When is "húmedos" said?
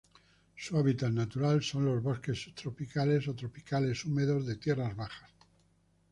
4.03-4.47